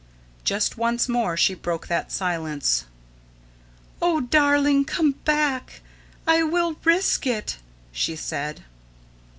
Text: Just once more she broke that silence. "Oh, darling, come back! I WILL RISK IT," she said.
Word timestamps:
Just 0.43 0.79
once 0.79 1.07
more 1.07 1.37
she 1.37 1.53
broke 1.53 1.85
that 1.85 2.11
silence. 2.11 2.85
"Oh, 4.01 4.21
darling, 4.21 4.83
come 4.83 5.11
back! 5.25 5.81
I 6.25 6.41
WILL 6.41 6.77
RISK 6.83 7.27
IT," 7.27 7.57
she 7.91 8.15
said. 8.15 8.63